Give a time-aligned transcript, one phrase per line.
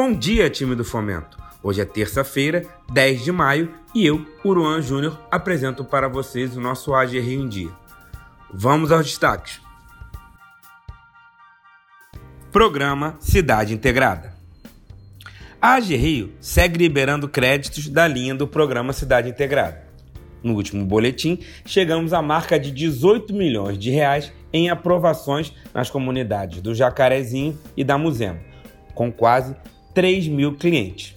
[0.00, 1.36] Bom dia, time do Fomento!
[1.60, 6.94] Hoje é terça-feira, 10 de maio, e eu, Uruan Júnior, apresento para vocês o nosso
[6.94, 7.72] AG Rio em Dia.
[8.54, 9.60] Vamos aos destaques.
[12.52, 14.34] Programa Cidade Integrada.
[15.60, 19.82] A AG Rio segue liberando créditos da linha do programa Cidade Integrada.
[20.44, 26.62] No último boletim, chegamos à marca de 18 milhões de reais em aprovações nas comunidades
[26.62, 28.38] do Jacarezinho e da Muzema,
[28.94, 29.56] com quase
[29.98, 31.16] 3 mil clientes.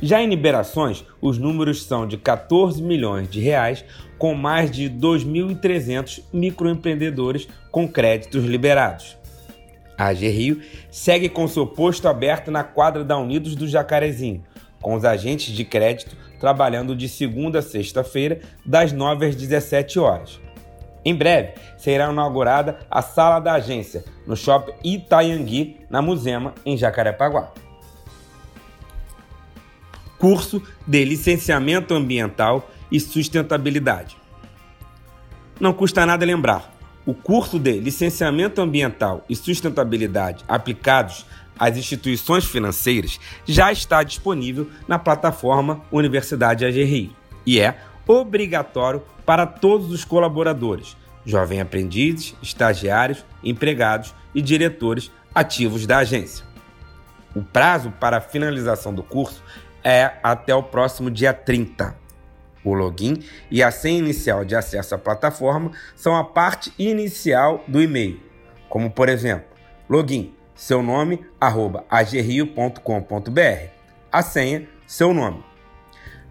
[0.00, 3.84] Já em liberações, os números são de 14 milhões de reais,
[4.16, 9.16] com mais de 2.300 microempreendedores com créditos liberados.
[9.98, 14.44] A AG Rio segue com seu posto aberto na quadra da Unidos do Jacarezinho,
[14.80, 20.40] com os agentes de crédito trabalhando de segunda a sexta-feira, das 9 às 17 horas.
[21.04, 27.52] Em breve, será inaugurada a sala da agência no Shopping Itaiangui, na Muzema, em Jacarepaguá
[30.22, 34.16] curso de Licenciamento Ambiental e Sustentabilidade.
[35.58, 36.72] Não custa nada lembrar,
[37.04, 41.26] o curso de Licenciamento Ambiental e Sustentabilidade aplicados
[41.58, 47.10] às instituições financeiras já está disponível na plataforma Universidade AGRI
[47.44, 55.98] e é obrigatório para todos os colaboradores, jovens aprendizes, estagiários, empregados e diretores ativos da
[55.98, 56.44] agência.
[57.34, 59.42] O prazo para a finalização do curso
[59.84, 61.96] é até o próximo dia 30.
[62.64, 67.82] O login e a senha inicial de acesso à plataforma são a parte inicial do
[67.82, 68.20] e-mail,
[68.68, 69.46] como por exemplo,
[69.88, 73.68] login, seu nome, arroba agrio.com.br,
[74.10, 75.44] a senha, seu nome.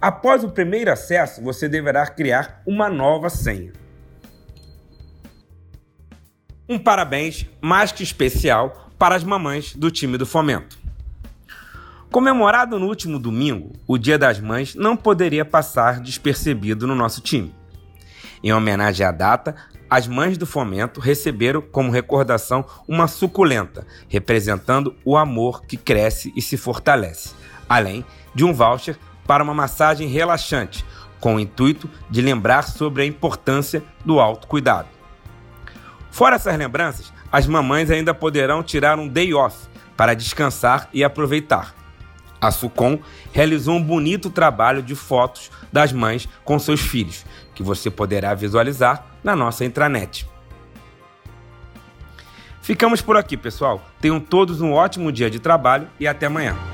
[0.00, 3.72] Após o primeiro acesso, você deverá criar uma nova senha.
[6.68, 10.79] Um parabéns mais que especial para as mamães do time do Fomento.
[12.10, 17.54] Comemorado no último domingo, o Dia das Mães não poderia passar despercebido no nosso time.
[18.42, 19.54] Em homenagem à data,
[19.88, 26.42] as mães do fomento receberam como recordação uma suculenta, representando o amor que cresce e
[26.42, 27.30] se fortalece,
[27.68, 28.04] além
[28.34, 30.84] de um voucher para uma massagem relaxante,
[31.20, 34.88] com o intuito de lembrar sobre a importância do autocuidado.
[36.10, 41.78] Fora essas lembranças, as mamães ainda poderão tirar um day off para descansar e aproveitar.
[42.40, 42.98] A Sucom
[43.32, 47.24] realizou um bonito trabalho de fotos das mães com seus filhos,
[47.54, 50.26] que você poderá visualizar na nossa intranet.
[52.62, 53.84] Ficamos por aqui, pessoal.
[54.00, 56.69] Tenham todos um ótimo dia de trabalho e até amanhã.